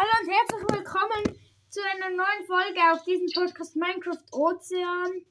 Hallo 0.00 0.10
und 0.22 0.30
herzlich 0.30 0.78
willkommen 0.78 1.40
zu 1.70 1.80
einer 1.82 2.10
neuen 2.10 2.46
Folge 2.46 2.80
auf 2.92 3.02
diesem 3.02 3.26
Podcast 3.34 3.74
Minecraft 3.74 4.22
Ozean. 4.30 5.26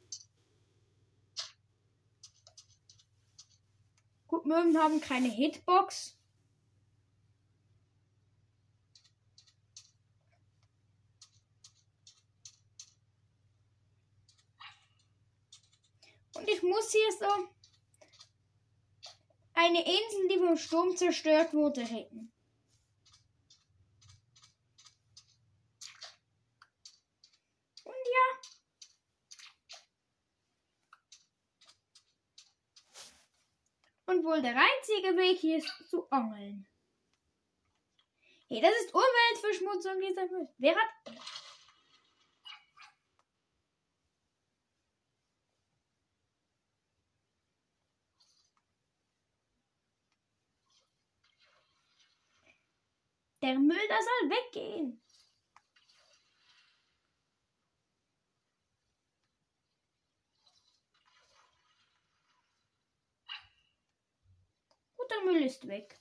Gut, 4.27 4.45
Möwen 4.45 4.77
haben 4.77 4.99
keine 4.99 5.29
Hitbox. 5.29 6.17
Und 16.35 16.49
ich 16.49 16.61
muss 16.61 16.91
hier 16.91 17.11
so 17.17 17.47
eine 19.53 19.79
Insel, 19.79 20.27
die 20.29 20.39
vom 20.39 20.57
Sturm 20.57 20.97
zerstört 20.97 21.53
wurde, 21.53 21.79
retten. 21.83 22.33
Und 27.83 27.93
ja. 27.93 28.27
Und 34.07 34.23
wohl 34.23 34.41
der 34.41 34.55
einzige 34.55 35.17
Weg 35.17 35.37
hier 35.37 35.57
ist 35.57 35.89
zu 35.89 36.09
angeln. 36.09 36.65
Hey, 38.47 38.61
das 38.61 38.71
ist 38.71 38.93
Umweltverschmutzung 38.93 39.99
dieser 39.99 40.21
Welt. 40.31 40.49
Wer 40.57 40.75
hat. 40.75 40.89
Der 53.41 53.59
Müll, 53.59 53.87
der 53.89 54.01
soll 54.01 54.29
weggehen. 54.29 55.01
Müll 65.27 65.43
ist 65.43 65.67
weg. 65.67 65.99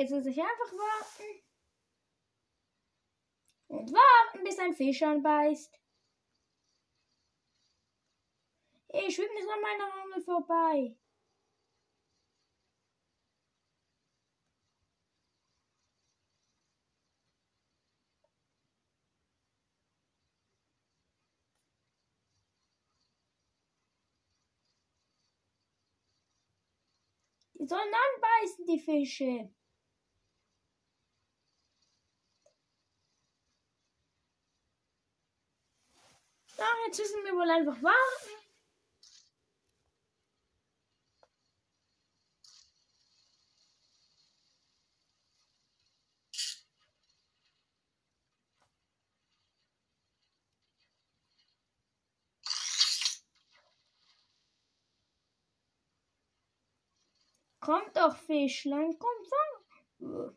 Jetzt 0.00 0.12
muss 0.12 0.24
ich 0.24 0.40
einfach 0.40 0.72
warten. 0.72 1.42
Und 3.68 3.92
warten, 3.92 4.44
bis 4.44 4.58
ein 4.58 4.72
Fisch 4.72 5.02
anbeißt. 5.02 5.78
Ich 8.94 9.14
schwimme 9.14 9.34
nicht 9.34 9.46
an 9.46 9.60
meiner 9.60 9.92
Angel 10.02 10.22
vorbei. 10.22 10.96
Die 27.52 27.66
sollen 27.66 27.82
anbeißen, 27.82 28.64
die 28.64 28.78
Fische. 28.78 29.59
Ach, 36.62 36.76
jetzt 36.86 36.98
müssen 36.98 37.24
wir 37.24 37.32
wohl 37.32 37.50
einfach 37.50 37.82
warten. 37.82 38.40
Kommt 57.60 57.96
doch, 57.96 58.16
Fischlein, 58.16 58.98
komm, 58.98 59.24
fang. 59.30 60.36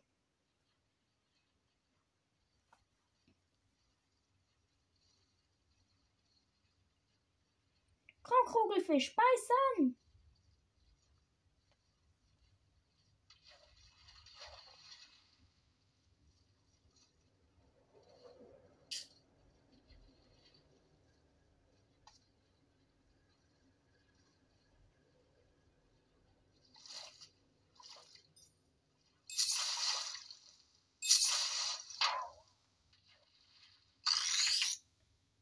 Kugelfisch, 8.44 9.14
beiß 9.14 9.48
an. 9.78 9.96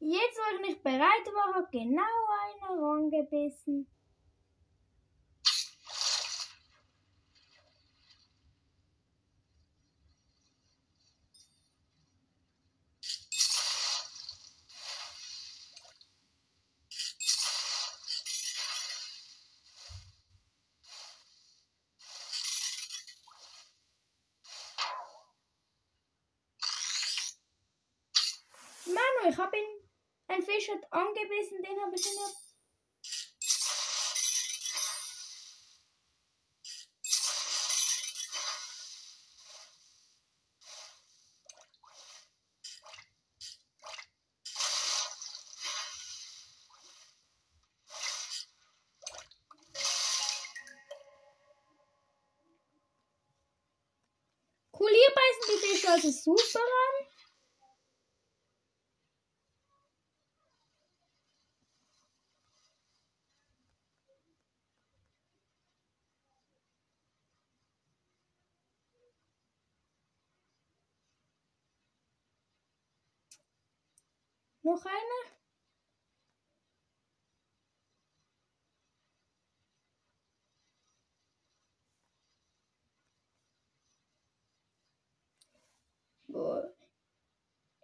Jetzt, 0.05 0.37
wo 0.37 0.55
ich 0.55 0.61
hat 1.55 1.71
genau 1.71 2.01
einer 2.01 2.81
rangebissen. 2.81 3.87
Manu, 28.85 29.29
ich 29.29 29.37
habe 29.37 29.57
ihn. 29.57 29.72
Ein 30.33 30.41
Fisch 30.41 30.67
hat 30.67 30.91
angebissen, 30.91 31.61
den 31.61 31.79
habe 31.79 31.95
ich 31.95 32.07
in 32.07 32.15
der. 32.15 32.42
Noch 74.63 74.85
eine? 74.85 75.33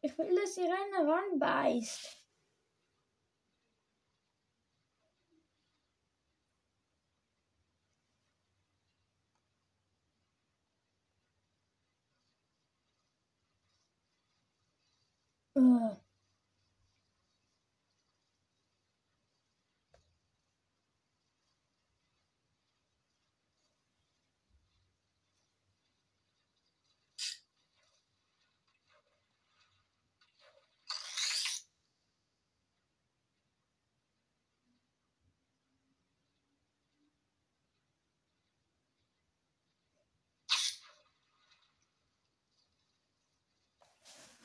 Ich 0.02 0.18
will, 0.18 0.36
dass 0.36 0.56
die 0.56 0.62
Renne 0.62 1.08
ranbeißt. 1.12 2.18
Ugh. 15.56 15.62
Ah. 15.62 16.09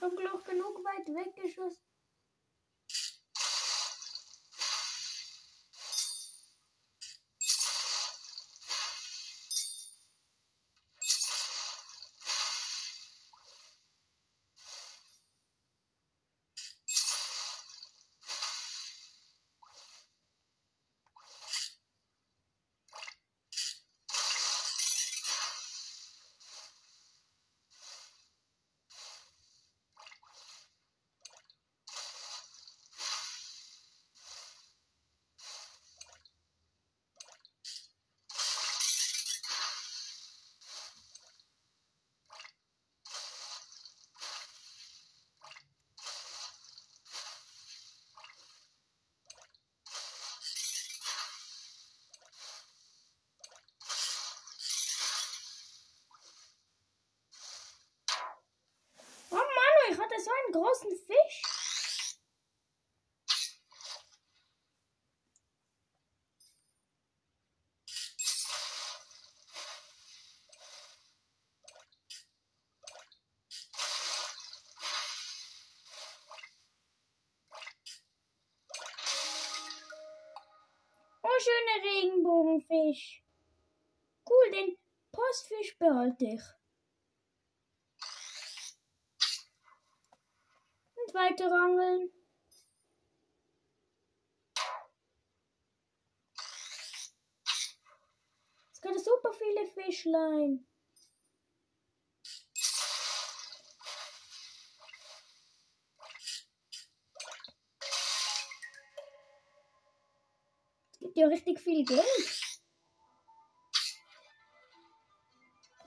Zum 0.05 0.17
Glück 0.17 0.45
genug 0.45 0.85
weit 0.85 1.07
weggeschossen. 1.09 1.81
Oh 59.31 59.37
Mann, 59.37 59.91
ich 59.91 59.99
hatte 59.99 60.15
so 60.21 60.31
einen 60.31 60.39
großen 60.55 60.97
Fisch. 60.97 61.43
Oh, 81.27 81.41
schöner 81.41 81.85
Regenbogenfisch. 81.85 83.25
Cool, 84.29 84.51
den 84.53 84.79
Postfisch 85.11 85.77
behalte 85.79 86.27
ich. 86.27 86.43
Und 90.97 91.15
weiter 91.15 91.51
angeln. 91.53 92.11
Es 98.73 98.81
gibt 98.81 99.01
super 99.01 99.33
viele 99.33 99.67
Fischlein. 100.05 100.67
Es 110.91 110.99
gibt 111.01 111.17
ja 111.17 111.27
richtig 111.27 111.61
viel 111.61 111.85
Geld. 111.85 112.05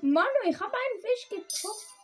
Manu, 0.01 0.27
ich 0.45 0.59
habe 0.59 0.73
einen 0.73 1.01
Fisch 1.01 1.29
getroffen. 1.29 1.96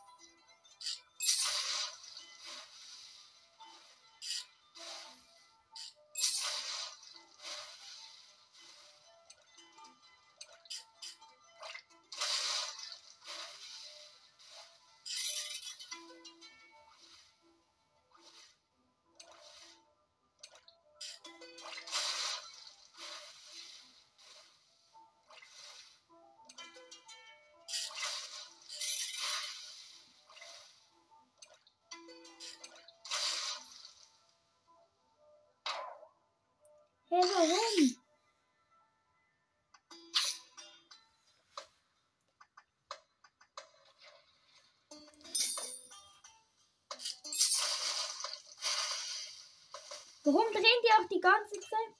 Warum 50.25 50.49
drehen 50.53 50.63
die 50.63 50.93
auch 50.93 51.07
die 51.09 51.19
ganze 51.19 51.59
Zeit? 51.59 51.93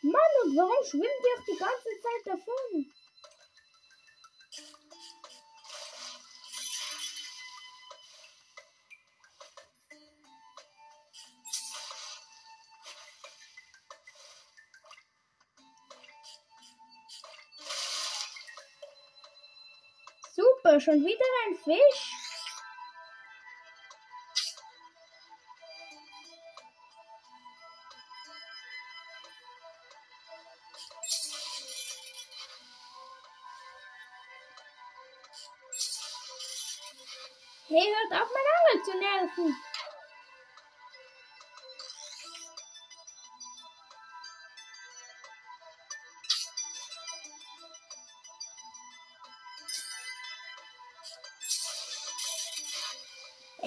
Mann, 0.00 0.22
und 0.44 0.56
warum 0.56 0.84
schwimmen 0.86 1.04
die 1.04 1.38
auch 1.38 1.44
die 1.44 1.58
ganze 1.58 1.90
Zeit 2.00 2.22
davon? 2.24 2.92
Schon 20.86 21.04
wieder 21.04 21.24
ein 21.48 21.56
Fisch? 21.56 22.25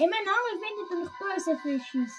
Mein 0.08 0.26
Angel 0.26 0.58
findet 0.58 0.90
noch 1.04 1.18
böse 1.18 1.58
Fischis. 1.58 2.14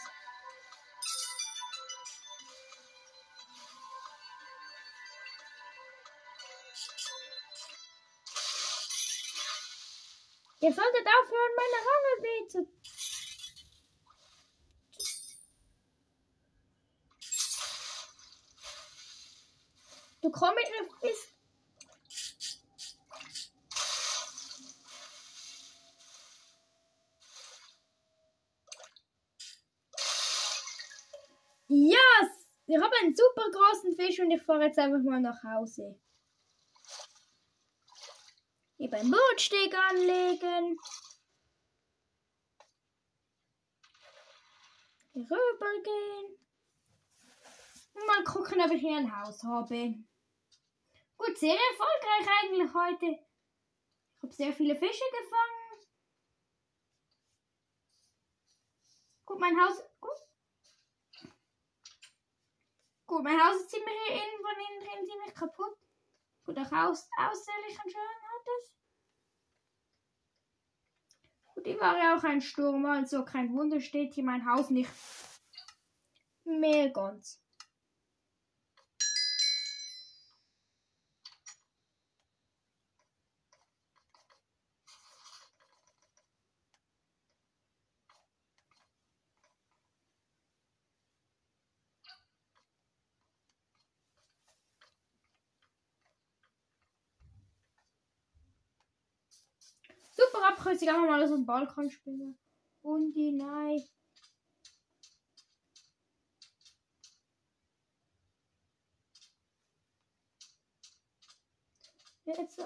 Ihr 10.59 10.71
solltet 10.71 11.07
aufhören, 11.07 11.53
meine 11.57 11.79
Angel 11.81 12.21
weh 12.21 12.47
zu 12.49 12.67
Du 20.21 20.29
komm 20.29 20.53
mit 20.53 20.69
mir 20.69 20.87
bist. 21.01 21.33
Yes! 31.73 31.97
Ich 32.67 32.75
habe 32.75 32.93
einen 33.01 33.15
super 33.15 33.49
Fisch 34.11 34.19
und 34.19 34.31
ich 34.31 34.41
fahre 34.41 34.65
jetzt 34.65 34.79
einfach 34.79 35.01
mal 35.03 35.21
nach 35.21 35.41
Hause. 35.43 35.99
Hier 38.77 38.89
beim 38.89 39.09
Bootsteg 39.09 39.73
anlegen. 39.73 40.77
Hier 45.13 45.23
rüber 45.23 45.83
gehen. 45.83 46.37
Und 47.93 48.07
mal 48.07 48.23
gucken, 48.23 48.61
ob 48.61 48.71
ich 48.71 48.81
hier 48.81 48.97
ein 48.97 49.15
Haus 49.15 49.43
habe. 49.43 49.95
Gut, 51.17 51.37
sehr 51.37 51.55
erfolgreich 51.55 52.27
eigentlich 52.41 52.73
heute. 52.73 53.05
Ich 53.05 54.23
habe 54.23 54.33
sehr 54.33 54.53
viele 54.53 54.75
Fische 54.75 55.05
gefangen. 55.11 55.87
Gut, 59.25 59.39
mein 59.39 59.59
Haus. 59.59 59.81
Gut. 59.99 60.30
Gut, 63.11 63.25
mein 63.25 63.43
Haus 63.43 63.57
ist 63.57 63.71
ziemlich 63.71 63.93
innen 64.07 64.41
von 64.41 64.55
innen 64.55 64.79
drin 64.79 65.05
ziemlich 65.05 65.35
kaputt. 65.35 65.77
Gut, 66.45 66.57
auch 66.57 66.71
aus, 66.71 67.09
aussehlich 67.17 67.77
und 67.83 67.91
schön 67.91 67.99
hat 67.99 68.47
es. 68.61 68.73
Gut, 71.53 71.65
die 71.65 71.77
war 71.77 71.97
ja 71.97 72.15
auch 72.15 72.23
ein 72.23 72.39
Sturm, 72.41 72.85
also 72.85 73.25
kein 73.25 73.53
Wunder 73.53 73.81
steht 73.81 74.13
hier 74.13 74.23
mein 74.23 74.49
Haus 74.49 74.69
nicht 74.69 74.89
mehr 76.45 76.89
ganz. 76.91 77.43
Super 100.71 100.83
abkürzig, 100.83 100.89
einfach 100.89 101.09
mal 101.09 101.27
so 101.27 101.35
einen 101.35 101.45
Balkon 101.45 101.89
spielen. 101.89 102.39
Und 102.81 103.13
die 103.13 103.33
nein. 103.33 103.81
Jetzt, 112.25 112.61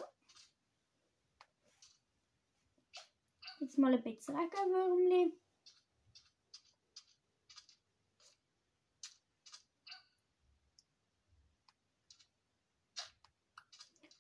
jetzt 3.59 3.77
mal 3.79 3.93
ein 3.93 4.03
bisschen 4.03 4.35
Regenwürmli. 4.35 5.39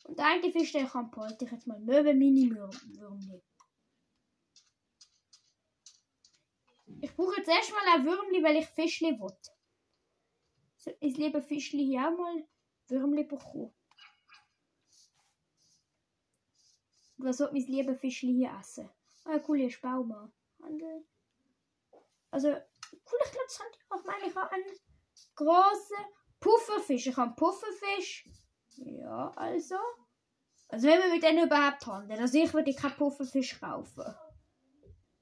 Und 0.05 0.19
der 0.19 0.25
eine 0.25 0.51
Fisch, 0.51 0.71
der 0.71 0.87
kann 0.87 1.11
behalte 1.11 1.45
ich 1.45 1.51
jetzt 1.51 1.67
mal 1.67 1.79
Möwe 1.79 2.13
Mini 2.15 2.49
Würmli. 2.49 3.43
Ich 7.01 7.15
brauche 7.15 7.37
jetzt 7.37 7.49
erstmal 7.49 7.87
ein 7.93 8.05
Würmli, 8.05 8.43
weil 8.43 8.57
ich 8.57 8.67
Fischli 8.67 9.19
will. 9.19 9.37
So, 10.77 10.91
ich 10.99 11.17
liebe 11.17 11.41
Fischli 11.41 11.85
hier 11.85 12.07
auch 12.07 12.17
mal 12.17 12.47
Würmli 12.87 13.23
bekommen. 13.23 13.73
Was 17.17 17.37
soll 17.37 17.51
mein 17.51 17.63
liebe 17.63 17.95
Fischli 17.95 18.33
hier 18.33 18.55
essen? 18.59 18.89
Ah, 19.23 19.39
cool, 19.47 19.57
hier 19.57 19.67
ist 19.67 19.81
Bauma. 19.81 20.31
Also, 22.29 22.49
cool, 22.49 23.19
ich 23.23 23.31
glaube, 23.31 23.47
das 23.47 23.59
haben 23.59 23.71
die 23.73 23.91
auch 23.91 24.03
meine, 24.03 24.27
ich 24.27 24.35
habe 24.35 24.51
einen 24.51 24.65
großen 25.35 25.97
Pufferfisch. 26.39 27.07
Ich 27.07 27.17
habe 27.17 27.27
einen 27.27 27.35
Pufferfisch. 27.35 28.29
Ja, 28.77 29.29
also. 29.35 29.77
Also 30.67 30.87
wenn 30.87 30.99
wir 30.99 31.13
mit 31.13 31.23
denen 31.23 31.45
überhaupt 31.45 31.85
handeln. 31.85 32.19
Also 32.19 32.37
ich 32.37 32.53
würde 32.53 32.73
keinen 32.73 32.97
Pufferfisch 32.97 33.59
kaufen. 33.59 34.03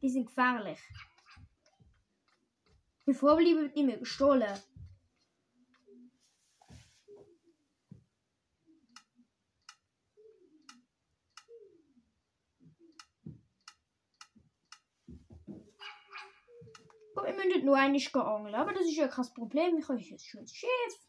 Die 0.02 0.10
sind 0.10 0.26
gefährlich. 0.26 0.80
Bevor 3.06 3.40
lieber 3.42 3.64
nicht 3.64 3.76
mehr 3.76 3.98
gestohlen. 3.98 4.58
Gut, 17.14 17.26
wir 17.26 17.34
müssen 17.34 17.66
nur 17.66 17.78
einig 17.78 18.16
angeln, 18.16 18.56
aber 18.56 18.74
das 18.74 18.84
ist 18.84 18.96
ja 18.96 19.08
kein 19.08 19.34
Problem. 19.34 19.78
Ich 19.78 19.88
habe 19.88 20.00
jetzt 20.00 20.26
schon 20.26 20.42
das 20.42 20.54
Schiff. 20.54 21.08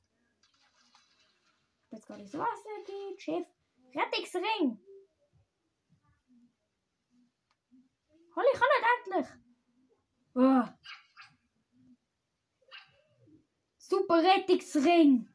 Jetzt 1.90 2.06
gar 2.08 2.18
nicht 2.18 2.34
das 2.34 2.40
Wasser 2.40 2.84
geht. 2.86 3.22
Schiff. 3.22 3.46
Rettungsring. 3.94 4.80
Hol 8.34 8.44
ich 8.52 8.58
kann 8.58 8.68
nicht 8.74 9.16
endlich. 9.16 9.28
Oh. 10.34 11.03
Super 13.86 14.22
Rettungsring. 14.22 15.28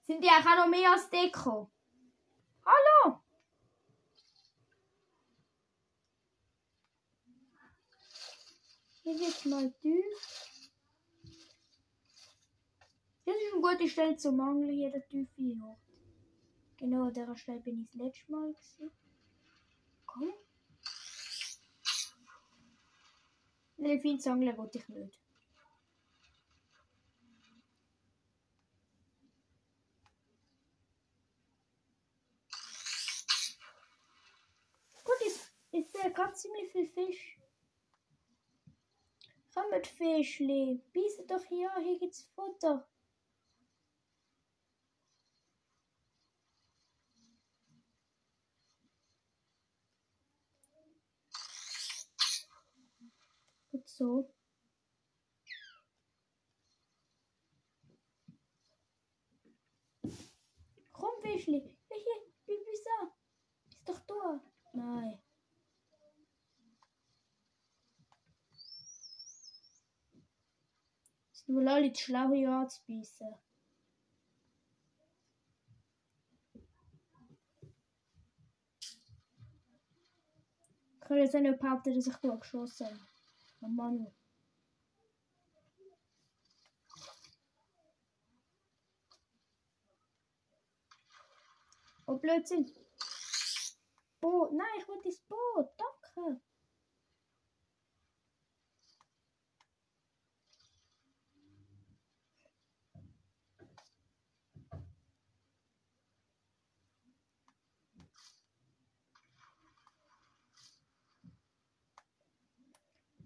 Sind 0.00 0.24
die 0.24 0.28
auch 0.28 0.56
noch 0.56 0.66
mehr 0.66 0.92
als 0.92 1.10
Deko? 1.10 1.70
Hallo. 2.64 3.20
Hier 9.02 9.18
geht's 9.18 9.44
mal 9.44 9.70
tief. 9.82 10.04
Das 13.26 13.34
ist 13.36 13.52
eine 13.52 13.60
gute 13.60 13.88
Stelle 13.88 14.16
zum 14.16 14.40
Angeln, 14.40 14.70
hier 14.70 14.90
der 14.90 15.06
tiefe 15.06 15.62
Ort. 15.62 15.80
Genau 16.78 17.08
an 17.08 17.12
der 17.12 17.36
Stelle 17.36 17.60
bin 17.60 17.82
ich 17.82 17.90
das 17.90 18.00
letzte 18.00 18.32
Mal 18.32 18.52
gewesen. 18.52 18.90
Komm. 20.06 20.32
Delfin 23.76 24.18
zu 24.18 24.30
angeln 24.32 24.56
wollte 24.56 24.78
ich 24.78 24.88
nicht. 24.88 25.20
Gut, 35.02 35.20
ich, 35.72 35.90
sehe 35.90 36.12
gerade 36.12 36.34
ziemlich 36.34 36.70
viel 36.72 36.86
Fisch. 36.86 37.40
Komm 39.54 39.70
mit 39.70 39.86
Fischli. 39.86 40.82
Beiße 40.94 41.26
doch 41.26 41.44
hier, 41.44 41.70
hier 41.82 41.98
gibt's 41.98 42.22
Futter. 42.34 42.88
Gut 53.70 53.88
so. 53.88 54.34
Komm, 60.92 61.22
Fischli. 61.22 61.60
Hier, 61.88 62.22
wieso? 62.46 63.14
Ist 63.68 63.88
doch 63.88 64.00
da. 64.06 64.40
Nein. 64.72 65.22
Ist 71.40 71.48
nur 71.48 71.66
alle 71.66 71.90
zu 71.90 72.04
schlau 72.04 72.32
hier 72.34 72.50
anzubeissen. 72.50 73.34
Ich 80.92 81.00
kann 81.00 81.16
jetzt 81.16 81.34
nicht 81.34 81.58
behaupten, 81.58 81.94
dass 81.94 82.06
ich 82.06 82.16
da 82.16 82.36
geschossen 82.36 82.86
habe. 82.88 83.00
Oh 83.62 83.68
Mann. 83.68 84.06
Oh, 92.06 92.18
Blödsinn. 92.18 92.70
Boot. 94.20 94.52
Nein, 94.52 94.66
ich 94.78 94.86
will 94.86 95.00
das 95.02 95.18
Boot. 95.20 95.70
Danke. 95.78 96.40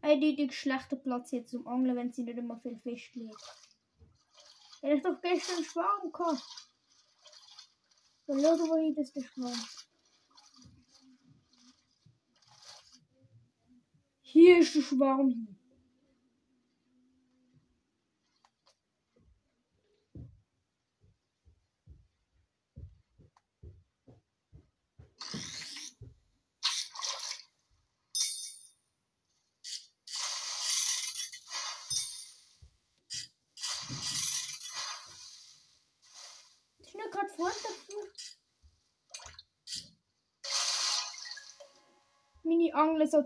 Eindeutig 0.04 0.52
schlechter 0.52 0.96
Platz 0.96 1.30
jetzt 1.32 1.50
zum 1.50 1.66
Angeln, 1.66 1.96
wenn 1.96 2.12
sie 2.12 2.25
nicht 2.25 2.38
immer 2.38 2.61
viel 2.61 2.78
Fisch 2.78 3.12
liegt. 3.14 3.42
Hätte 4.82 4.96
ich 4.96 5.02
doch 5.02 5.20
gestern 5.23 5.56
einen 5.56 5.64
Schwarm 5.64 6.12
gehabt. 6.12 6.42
Dann 8.26 8.40
schau, 8.40 8.58
wo 8.58 8.76
hier 8.76 8.94
das 8.94 9.12
der 9.12 9.23
Schwarm. 9.23 9.64
Hier 14.20 14.58
ist 14.58 14.75
der 14.75 14.82
Schwarm. 14.82 15.53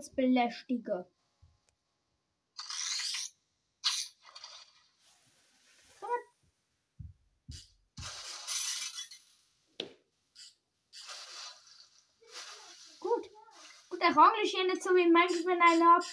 Zu 0.01 0.13
belästigen. 0.15 1.05
Komm 5.99 6.09
mal. 6.09 6.23
Gut. 12.99 13.29
Gut, 13.89 14.01
der 14.01 14.17
Angel 14.17 14.43
ist 14.43 14.53
ja 14.53 14.63
nicht 14.63 14.83
so 14.83 14.89
wie 14.91 15.09
manchmal, 15.09 15.59
einer 15.61 15.97
ab. 15.97 16.03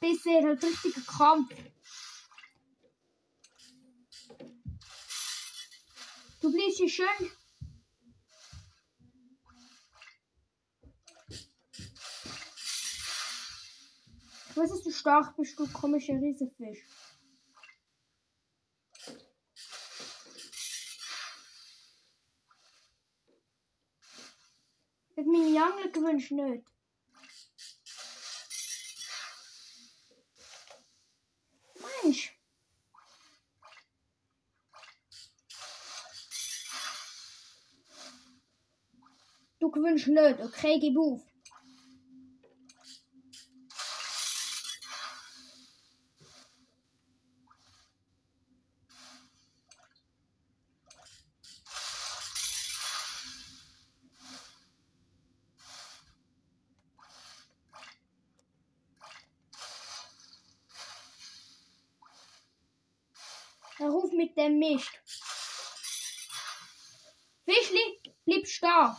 Bisher 0.00 0.42
halt 0.42 0.62
richtiger 0.62 1.00
Kampf. 1.02 1.54
Du 6.40 6.50
bliebst 6.50 6.78
hier 6.78 6.88
schön. 6.88 7.30
Ich 14.52 14.58
weiß, 14.58 14.68
dass 14.68 14.82
du 14.82 14.90
stark 14.90 15.34
bist, 15.34 15.58
du 15.58 15.66
komischer 15.66 16.12
Riesenfisch. 16.12 16.84
Ich 25.08 25.16
hätte 25.16 25.30
meine 25.30 25.64
Angel 25.64 25.90
gewünscht 25.90 26.32
nicht. 26.32 26.66
Mensch. 32.04 32.38
Du 39.60 39.70
gewünscht 39.70 40.08
nicht, 40.08 40.40
okay, 40.40 40.78
gib 40.78 40.98
auf. 40.98 41.22
Er 63.82 63.90
dem 64.62 64.74
Mist. 64.74 64.90
Fischli, 67.44 68.00
blieb 68.24 68.46
stark. 68.46 68.96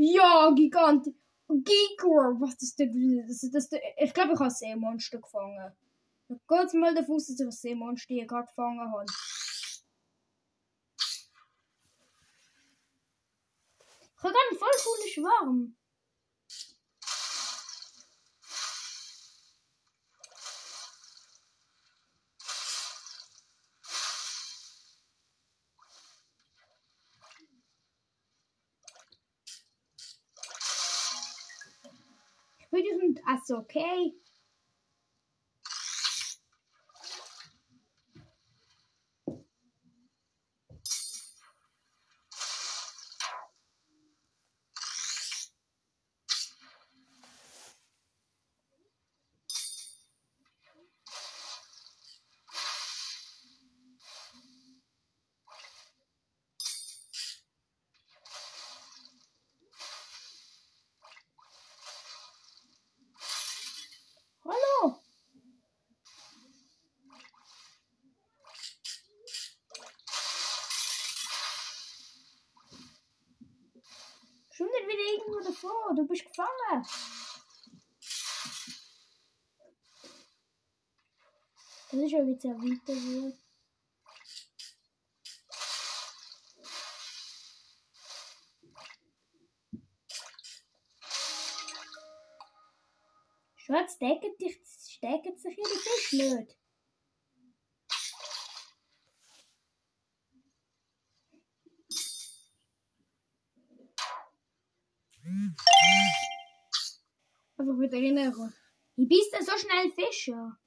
Ja, 0.00 0.52
Gigant. 0.54 1.08
Gigor, 1.48 2.38
was 2.40 2.54
ist 2.54 2.60
das 2.60 2.76
denn? 2.76 3.26
Das, 3.26 3.40
das, 3.40 3.68
das, 3.70 3.80
ich 3.96 4.12
glaube, 4.12 4.32
ich 4.34 4.38
habe 4.38 4.44
ein 4.44 4.50
Seemonster 4.50 5.18
gefangen. 5.18 5.72
Geht 6.28 6.74
mal 6.74 6.94
davon 6.94 7.16
aus, 7.16 7.26
dass 7.26 7.40
ich 7.40 7.46
ein 7.46 7.50
Seemonster 7.50 8.14
gerade 8.26 8.46
gefangen 8.46 8.80
habe. 8.80 9.06
Ich 14.18 14.24
habe 14.24 14.34
gerade 14.34 14.36
einen 14.50 14.58
voll 14.58 14.68
coolen 14.84 15.08
Schwarm. 15.08 15.77
Würde 33.46 33.46
diesen 33.46 33.50
Ass 33.50 33.50
okay. 33.50 34.14
Hallo. 64.48 64.98
Schon 74.50 74.68
nicht 74.68 74.88
wieder 74.88 75.12
irgendwo 75.12 75.40
davor. 75.40 75.94
Du 75.94 76.06
bist 76.06 76.24
gefangen. 76.24 76.86
Das 82.08 82.14
ist 82.14 82.20
ja 82.20 82.26
wie 82.26 82.40
sehr 82.40 82.54
weiter 82.54 82.94
wird. 82.94 83.36
Schatz, 93.56 93.96
stecken 93.96 94.38
dich, 94.38 94.58
stecken 94.88 95.36
sich 95.36 95.58
ihre 95.58 95.68
Fisch 95.68 96.12
nicht. 96.14 96.56
Einfach 107.58 107.78
wieder 107.78 107.98
erinnern. 107.98 108.54
Wie 108.96 109.06
bist 109.06 109.34
du 109.34 109.44
so 109.44 109.58
schnell 109.58 109.92
Fischer? 109.92 110.58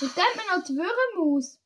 Wie 0.00 0.06
geht 0.06 0.36
man 0.36 0.58
noch 0.58 0.64
die 0.66 0.74
Würmermaus? 0.76 1.60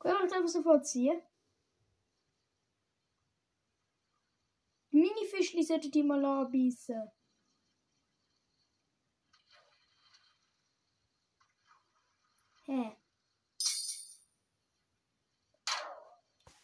Können 0.00 0.18
wir 0.18 0.22
uns 0.24 0.32
einfach 0.32 0.48
sofort 0.48 0.86
ziehen? 0.86 1.18
Die 1.18 1.33
Sollten 5.64 5.90
die 5.90 6.02
mal 6.02 6.22
anbeißen. 6.24 7.10
Hä? 12.66 12.96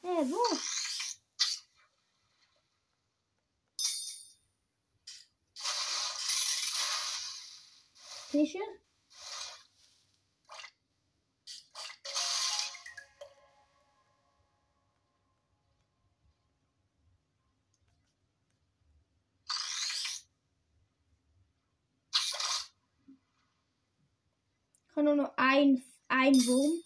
Hä, 0.02 0.24
wo? 0.30 0.42
Fische? 8.30 8.58
Nur 25.14 25.24
noch 25.24 25.36
ein, 25.36 25.82
ein 26.08 26.34
Wurm. 26.46 26.82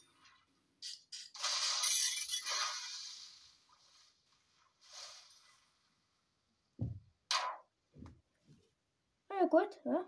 Ja, 9.30 9.46
gut. 9.46 9.78
Ja. 9.84 10.04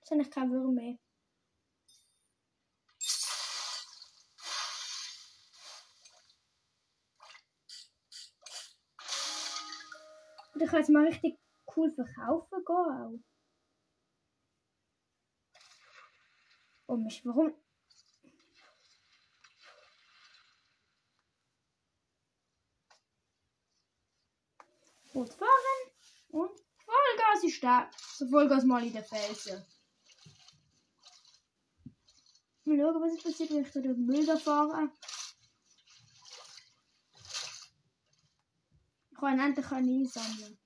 Das 0.00 0.08
sind 0.08 0.30
keine 0.30 0.50
Würmer 0.50 0.72
mehr. 0.72 0.98
Ich 10.60 10.66
kann 10.70 10.80
jetzt 10.80 10.90
mal 10.90 11.06
richtig 11.06 11.38
cool 11.78 11.92
verkaufen 11.92 12.64
gehen 12.64 12.76
auch. 12.76 13.20
Oh 16.88 16.96
mich, 16.96 17.24
warum? 17.24 17.54
Gut 25.12 25.32
fahren 25.34 25.50
und 26.28 26.50
Vollgas 26.84 27.44
ist 27.44 27.62
da. 27.62 27.90
So 28.14 28.28
Vollgas 28.28 28.64
mal 28.64 28.84
in 28.84 28.92
den 28.92 29.04
Felsen. 29.04 29.64
Mal 32.64 32.78
schauen, 32.78 33.02
was 33.02 33.22
passiert, 33.22 33.50
wenn 33.50 33.64
ich 33.64 33.72
da 33.72 33.80
den 33.80 34.04
Müll 34.04 34.38
fahre. 34.38 34.90
Ich 39.10 39.18
kann 39.18 39.38
endlich 39.38 39.70
einsammeln. 39.70 40.58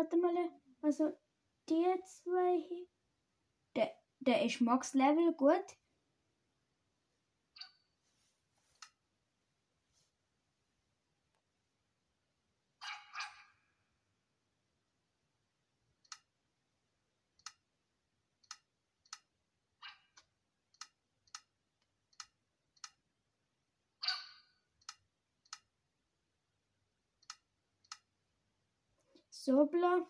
Warte 0.00 0.16
mal, 0.16 0.34
also 0.80 1.12
die 1.68 1.84
zwei 2.06 2.58
hier. 2.66 2.86
Der, 3.76 3.90
der 4.20 4.46
ist 4.46 4.62
Max 4.62 4.94
Level 4.94 5.34
gut. 5.34 5.76
Sobler. 29.42 30.06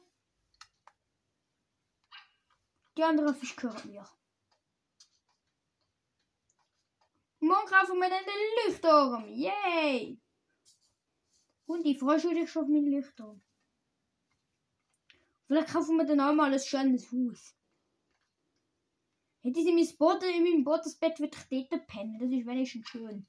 Die 2.97 3.05
andere 3.05 3.33
Fisch 3.33 3.55
gehören 3.55 3.89
mir. 3.89 4.05
Morgen 7.39 7.67
kaufen 7.69 7.99
wir 7.99 8.11
dann 8.11 8.25
den 8.25 8.73
Leuchtturm. 8.73 9.29
Yay! 9.29 10.21
Und 11.67 11.87
ich 11.87 12.01
freue 12.01 12.17
mich 12.35 12.51
schon 12.51 12.65
auf 12.65 12.69
meinen 12.69 12.93
Leuchtturm. 12.93 13.41
Vielleicht 15.47 15.73
kaufen 15.73 15.97
wir 15.97 16.07
dann 16.07 16.21
auch 16.21 16.35
mal 16.35 16.53
ein 16.53 16.59
schönes 16.59 17.13
Haus. 17.13 17.55
Hätte 19.43 19.61
Boot 19.97 20.25
in 20.25 20.43
meinem 20.43 20.65
Bootsbett 20.65 21.21
würde 21.21 21.39
ich 21.51 21.69
dort 21.69 21.87
pennen. 21.87 22.19
Das 22.19 22.31
ist 22.31 22.47
wenigstens 22.47 22.89
schön. 22.89 23.27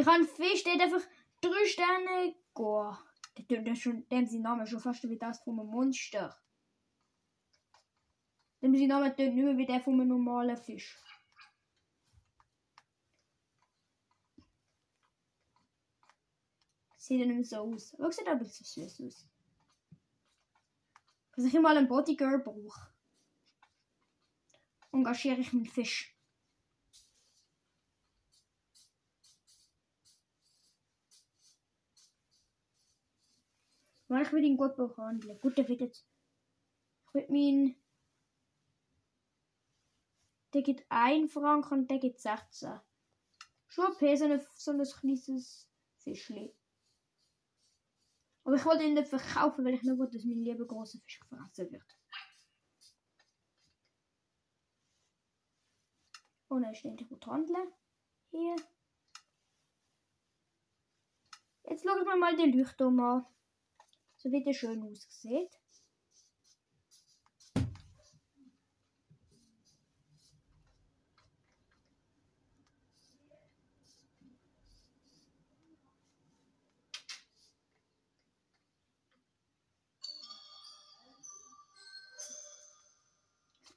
Ich 0.00 0.06
habe 0.06 0.24
Fisch, 0.24 0.64
der 0.64 0.74
hat 0.74 0.80
einfach 0.80 1.06
drei 1.42 1.66
Sterne. 1.66 2.34
Goh. 2.54 2.96
Der, 3.50 3.60
der, 3.60 3.74
schon, 3.74 4.08
dem 4.08 4.26
sein 4.26 4.40
Name 4.40 4.66
schon 4.66 4.80
fast 4.80 5.06
wie 5.06 5.18
das 5.18 5.40
von 5.40 5.60
einem 5.60 5.68
Monster. 5.68 6.40
Dem 8.62 8.74
sein 8.74 8.88
Name 8.88 9.14
tönt 9.14 9.34
nicht 9.34 9.44
mehr 9.44 9.58
wie 9.58 9.66
der 9.66 9.80
von 9.80 10.00
einem 10.00 10.08
normalen 10.08 10.56
Fisch. 10.56 10.98
Sieht 16.96 17.20
ja 17.20 17.26
nicht 17.26 17.36
mehr 17.36 17.44
so 17.44 17.56
aus. 17.56 17.94
Aber 17.96 18.10
sieht 18.10 18.26
aber 18.26 18.44
so 18.46 18.64
süß 18.64 19.02
aus. 19.02 19.28
Dass 21.36 21.44
ich 21.44 21.60
mal 21.60 21.76
einen 21.76 21.88
Bodygirl 21.88 22.38
brauche, 22.38 22.88
engagiere 24.92 25.40
ich 25.40 25.52
meinen 25.52 25.66
Fisch. 25.66 26.16
Weil 34.10 34.22
ich 34.22 34.32
will 34.32 34.42
ihn 34.42 34.56
gut 34.56 34.74
behandeln. 34.74 35.38
Gut, 35.38 35.56
der 35.56 35.68
wird 35.68 35.82
jetzt. 35.82 36.04
Ich 37.06 37.14
will 37.14 37.26
meinen. 37.28 37.76
Der 40.52 40.62
gibt 40.62 40.84
1 40.88 41.32
Franken 41.32 41.74
und 41.74 41.90
der 41.90 42.00
gibt 42.00 42.18
16. 42.18 42.80
Schon 43.68 43.86
okay, 43.86 44.16
so, 44.16 44.24
eine, 44.24 44.44
so 44.56 44.72
ein 44.72 44.82
kleines 44.82 45.70
Fischli. 45.98 46.52
Aber 48.42 48.56
ich 48.56 48.64
wollte 48.64 48.82
ihn 48.82 48.94
nicht 48.94 49.06
verkaufen, 49.06 49.64
weil 49.64 49.74
ich 49.74 49.84
nur 49.84 49.96
wollte, 49.98 50.16
dass 50.16 50.24
mein 50.24 50.38
lieber 50.38 50.66
großer 50.66 50.98
Fisch 50.98 51.20
gefressen 51.20 51.70
wird. 51.70 51.96
Und 56.48 56.64
er 56.64 56.72
ist 56.72 56.84
endlich 56.84 57.08
gut 57.08 57.24
handeln. 57.28 57.72
Hier. 58.30 58.56
Jetzt 61.62 61.84
schaue 61.84 62.00
ich 62.00 62.04
mir 62.04 62.16
mal 62.16 62.36
den 62.36 62.58
Leuchtturm 62.58 62.98
an. 62.98 63.26
So 64.22 64.30
wie 64.30 64.44
der 64.44 64.52
schön 64.52 64.82
aussieht. 64.82 65.50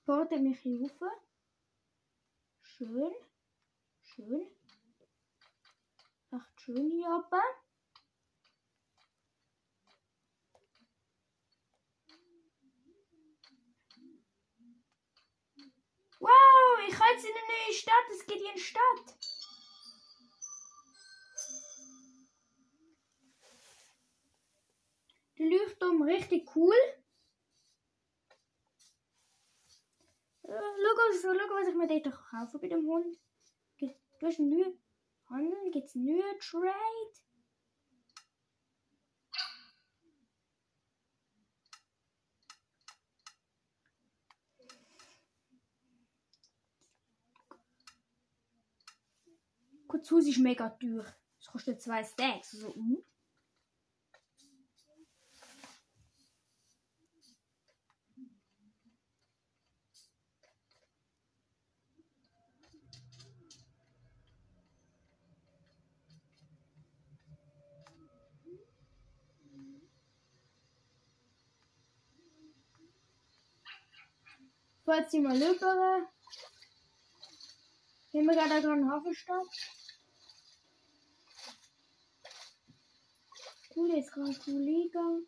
Porte 0.06 0.38
mich 0.40 0.60
hier 0.60 0.92
rauf. 1.00 1.22
Schön. 2.64 3.14
Schön. 4.02 4.48
Echt 6.34 6.62
schön 6.62 6.92
hier 6.92 7.08
oben. 7.08 7.63
Wow, 16.24 16.80
ich 16.88 16.94
jetzt 16.94 17.26
in 17.26 17.36
eine 17.36 17.48
neue 17.48 17.74
Stadt. 17.74 18.06
Es 18.14 18.26
geht 18.26 18.40
in 18.40 18.48
eine 18.48 18.58
Stadt. 18.58 19.18
Der 25.38 25.48
Leuchtturm 25.48 26.02
richtig 26.04 26.56
cool. 26.56 26.76
Schau, 30.46 31.34
schau, 31.34 31.56
was 31.56 31.68
ich 31.68 31.76
mir 31.76 31.88
dort 31.88 32.16
kaufen 32.16 32.62
bei 32.62 32.70
dem 32.70 32.88
Hund. 32.88 33.20
Du 33.80 34.28
hast 34.28 34.40
einen 34.40 34.52
neuen 34.52 34.82
Handel, 35.26 35.72
gibt 35.72 35.90
es 35.90 35.96
einen 35.96 36.06
neuen 36.06 36.40
Trade. 36.40 37.13
Kurzhus 49.94 50.26
ist 50.28 50.40
mega 50.40 50.70
teuer. 50.70 51.06
Das 51.38 51.52
kostet 51.52 51.80
zwei 51.80 52.04
Stacks. 52.04 52.56
Also, 52.56 52.74
uh. 52.74 53.06
Falls 74.86 75.12
sie 75.12 75.20
mal 75.20 75.38
rüber. 75.38 76.10
Gehen 78.12 78.26
wir 78.26 78.34
gerade 78.34 78.72
an 78.72 78.90
Hafenstadt. 78.90 79.83
Jetzt 83.76 84.12
kann 84.12 84.28
ich 84.28 84.40
cool 84.48 84.62
eingehen. 84.62 85.28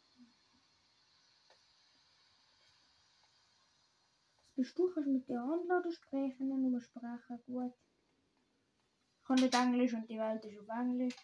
Was 4.44 4.56
bist 4.56 4.78
du? 4.78 4.90
Kannst 4.90 5.10
mit 5.10 5.28
der 5.30 5.42
Handlader 5.42 5.92
sprechen? 5.92 6.48
Nur 6.48 6.82
sprechen, 6.82 7.40
gut. 7.46 7.74
Ich 9.20 9.28
kann 9.28 9.36
nicht 9.38 9.54
Englisch 9.54 9.94
und 9.94 10.10
die 10.10 10.20
Welt 10.20 10.46
ist 10.46 10.60
auf 10.60 10.70
Englisch. 10.70 11.16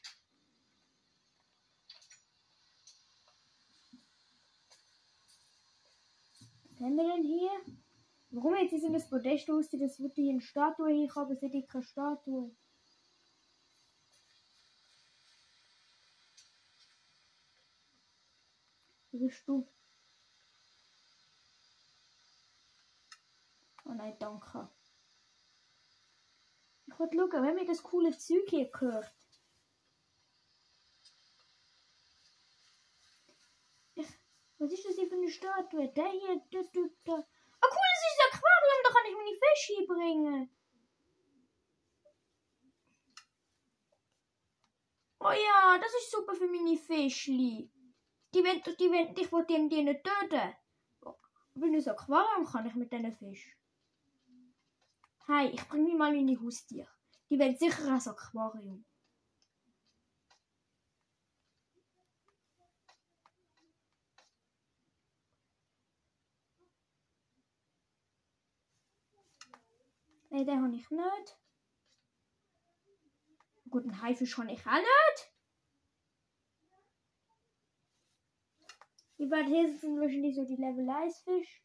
Was 6.71 6.79
haben 6.81 6.95
wir 6.95 7.15
denn 7.15 7.23
hier? 7.23 7.51
Warum 8.31 8.55
jetzt 8.55 8.73
ist 8.73 8.91
das 8.91 9.09
Podest 9.09 9.49
aussieht, 9.51 9.81
das 9.81 9.99
würde 9.99 10.15
hier 10.15 10.31
eine 10.31 10.41
Statue 10.41 10.89
hier 10.91 11.17
aber 11.17 11.31
es 11.33 11.43
ist 11.43 11.69
keine 11.69 11.83
Statue. 11.83 12.55
Bist 19.19 19.47
du? 19.47 19.67
Oh 23.85 23.93
nein, 23.93 24.15
danke. 24.19 24.69
Ich 26.87 26.99
wollte 26.99 27.17
schauen, 27.17 27.43
wenn 27.43 27.55
mir 27.55 27.65
das 27.65 27.83
coole 27.83 28.17
Zeug 28.17 28.49
hier 28.49 28.69
gehört. 28.69 29.13
Ich, 33.95 34.07
was 34.59 34.71
ist 34.71 34.85
das 34.85 34.95
hier 34.95 35.07
für 35.07 35.15
eine 35.15 35.29
Statue? 35.29 35.89
Der 35.89 36.07
hier, 36.07 36.41
der, 36.51 36.63
der, 36.63 36.89
der. 37.05 37.15
Ah 37.15 37.67
cool, 37.69 37.89
das 37.93 38.03
ist 38.07 38.19
ein 38.21 38.27
Aquarium, 38.29 38.83
da 38.83 38.89
kann 38.89 39.05
ich 39.07 39.15
meine 39.15 39.37
Fische 39.37 39.73
hinbringen. 39.75 40.49
Oh 45.19 45.31
ja, 45.31 45.77
das 45.77 45.93
ist 45.93 46.11
super 46.11 46.33
für 46.33 46.47
meine 46.47 46.77
Fischli. 46.77 47.69
Die 48.33 48.39
wollen, 48.39 48.61
die 48.63 48.89
wollen, 48.89 49.15
ich 49.17 49.31
will 49.31 49.45
die, 49.45 49.69
die 49.69 49.83
nicht 49.83 50.03
töten. 50.03 50.55
Aber 51.01 51.65
in 51.67 51.75
ein 51.75 51.87
Aquarium 51.87 52.45
kann 52.45 52.65
ich 52.65 52.75
mit 52.75 52.91
diesen 52.91 53.13
Fischen. 53.13 53.53
Hey, 55.27 55.49
ich 55.49 55.67
bringe 55.67 55.85
mich 55.85 55.97
mal 55.97 56.13
meine 56.13 56.39
Haustiere. 56.39 56.89
Die 57.29 57.37
wollen 57.37 57.57
sicher 57.57 57.87
ein 57.87 58.07
Aquarium. 58.07 58.85
Nein, 70.29 70.45
den 70.45 70.63
habe 70.63 70.75
ich 70.75 70.89
nicht. 70.89 71.37
Gut, 73.69 73.83
einen 73.83 74.01
Haifisch 74.01 74.37
habe 74.37 74.51
ich 74.51 74.65
auch 74.65 74.75
nicht. 74.75 75.30
Die 79.21 79.27
hier 79.27 79.77
sind 79.77 79.99
wahrscheinlich 79.99 80.35
so 80.35 80.43
die 80.43 80.55
Level 80.55 80.89
1 80.89 81.19
Fisch. 81.19 81.63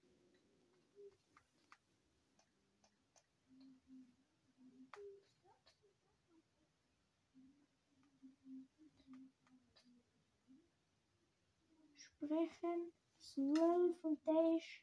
Sprechen 11.97 12.93
12 13.21 14.05
und 14.05 14.27
der 14.27 14.57
ist, 14.59 14.83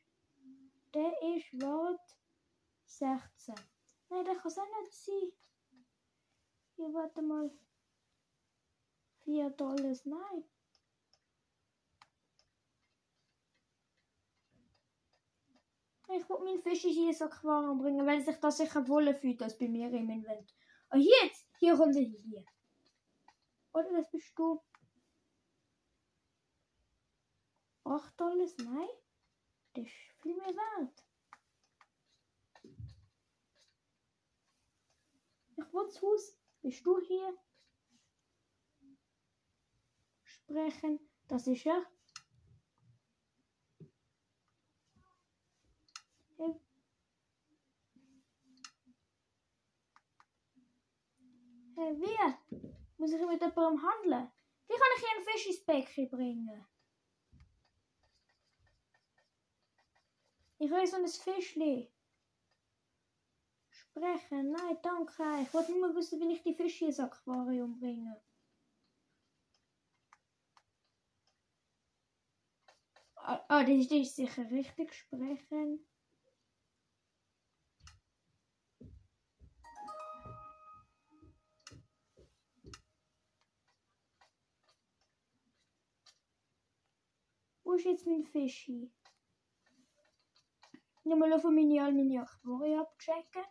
der 0.96 1.12
ist 1.36 1.62
Wort 1.62 2.18
16. 2.88 3.54
Nein, 4.10 4.26
der 4.26 4.36
kann 4.36 4.48
es 4.48 4.58
auch 4.58 4.82
nicht 4.82 4.94
sein. 4.94 5.32
Hier, 6.76 6.92
warte 6.92 7.22
mal. 7.22 7.52
4 9.26 9.52
Dollars, 9.52 10.06
nein. 10.06 10.44
Ich 16.16 16.30
will 16.30 16.40
meinen 16.44 16.62
Fisch 16.62 16.82
hier 16.82 17.10
ins 17.10 17.22
Aquarium 17.22 17.80
bringen, 17.80 18.06
weil 18.06 18.22
sich 18.22 18.38
das 18.38 18.58
sicher 18.58 18.88
wohler 18.88 19.16
fühlt 19.16 19.42
als 19.42 19.58
bei 19.58 19.68
mir 19.68 19.88
im 19.88 20.10
Invent. 20.10 20.54
Und 20.92 21.02
jetzt, 21.02 21.48
hier 21.58 21.76
kommt 21.76 21.96
er 21.96 22.04
hier. 22.04 22.46
Oder 23.74 23.92
das 23.94 24.12
bist 24.12 24.38
du. 24.38 24.62
8 27.86 28.20
Dollars, 28.20 28.56
nein. 28.58 28.90
Das 29.74 29.86
ist 29.86 29.94
viel 30.22 30.36
mehr 30.36 30.56
wert. 30.56 31.04
Ich 35.58 35.74
will 35.74 35.86
das 35.86 36.02
Haus. 36.02 36.38
Bist 36.62 36.86
du 36.86 37.00
hier? 37.02 37.38
Sprechen. 40.24 41.00
Das 41.28 41.48
ist 41.48 41.64
ja. 41.64 41.84
Hey. 46.38 46.60
Hey, 51.73 51.73
wie? 51.92 52.62
Muss 52.98 53.12
ich 53.12 53.20
mit 53.20 53.42
jemandem 53.42 53.82
handeln? 53.82 54.32
Wie 54.68 54.74
kann 54.74 54.88
ich 54.96 55.04
hier 55.04 55.16
einen 55.16 55.26
Fisch 55.26 55.48
ins 55.48 55.66
Becken 55.66 56.10
bringen? 56.10 56.66
Ich 60.60 60.72
will 60.72 60.88
so 60.88 60.96
ein 60.98 61.08
Fischli. 61.08 61.92
Sprechen. 63.70 64.52
Nein, 64.52 64.78
danke. 64.82 65.24
Ich 65.42 65.54
wollte 65.54 65.74
nur 65.74 65.94
wissen, 65.96 66.20
wie 66.22 66.34
ich 66.34 66.44
die 66.44 66.56
Fische 66.56 66.86
ins 66.86 67.00
Aquarium 67.00 67.80
bringe. 67.80 68.22
Ah, 73.16 73.42
oh, 73.50 73.62
das 73.66 73.92
ist 73.92 74.16
sicher 74.16 74.50
richtig 74.50 74.94
sprechen. 74.94 75.86
Ist 87.76 87.86
jetzt 87.86 88.06
mein 88.06 88.24
Fischi? 88.24 88.92
Ich 91.04 91.16
mal 91.16 91.34
auf 91.34 91.44
meine 91.44 91.84
all 91.84 91.92
meine 91.92 92.22
Aquarien 92.22 92.80
abchecken. 92.80 93.44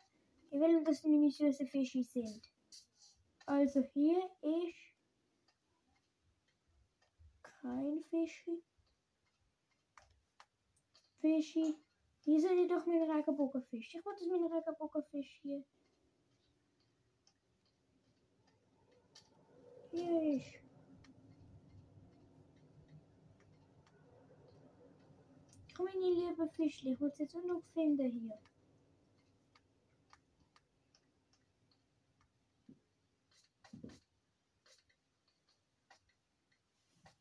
Ich 0.50 0.60
will, 0.60 0.84
dass 0.84 1.02
meine 1.02 1.28
süßen 1.28 1.66
Fische 1.66 2.04
sind. 2.04 2.48
Also 3.46 3.82
hier 3.92 4.30
ist 4.40 4.94
kein 7.42 8.04
Fischi. 8.04 8.62
Fischi. 11.20 11.74
Hier 12.20 12.40
sind 12.40 12.70
doch 12.70 12.86
mein 12.86 13.10
Regenbogenfisch. 13.10 13.94
Ich 13.94 14.06
wollte 14.06 14.28
mein 14.28 14.44
Regenbogenfisch 14.44 15.40
hier. 15.42 15.64
Hier 19.90 20.36
ist. 20.36 20.61
Liebe 26.32 26.48
Fischli, 26.48 26.96
muss 26.98 27.18
jetzt 27.18 27.34
noch 27.34 27.62
finden 27.74 28.10
hier. 28.10 28.38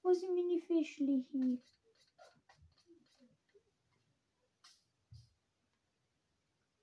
Wo 0.02 0.14
sind 0.14 0.34
meine 0.34 0.62
Fischli 0.62 1.26
hier? 1.30 1.58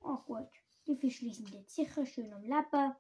Oh 0.01 0.19
gut, 0.19 0.51
die 0.87 0.97
Fischli 0.97 1.33
sind 1.33 1.49
jetzt 1.49 1.75
sicher 1.75 2.05
schön 2.05 2.31
am 2.35 2.43
Leben. 2.43 2.95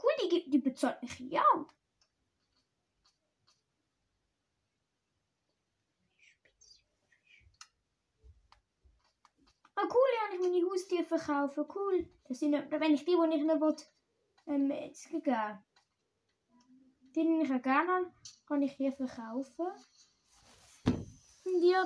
Cool, 0.00 0.28
die, 0.30 0.48
die 0.48 0.58
bezahlt 0.58 1.02
mich 1.02 1.18
ja. 1.18 1.44
Ah 9.78 9.84
cool, 9.84 10.10
ja, 10.14 10.34
ich 10.34 10.40
meine 10.40 10.70
Haustiere 10.70 11.04
verkaufen. 11.04 11.66
Cool. 11.74 12.08
Das 12.26 12.38
sind, 12.38 12.52
wenn 12.52 12.94
ich 12.94 13.04
die, 13.04 13.14
die 13.14 13.36
ich 13.36 13.44
noch 13.44 13.60
will, 13.60 13.76
ähm, 14.46 14.70
jetzt 14.70 15.10
gegeben. 15.10 15.62
Die, 17.14 17.22
die 17.24 17.42
ich 17.42 17.62
gerne 17.62 17.92
habe, 17.92 18.12
kann 18.46 18.62
ich 18.62 18.72
hier 18.72 18.92
verkaufen. 18.92 19.66
Und 21.44 21.62
ja, 21.62 21.84